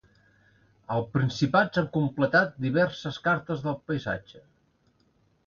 [0.95, 4.43] Al Principat s'han completat diverses cartes del paisatge.